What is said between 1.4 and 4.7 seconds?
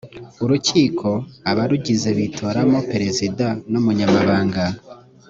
abarugize bitoramo perezida n umunyamabanga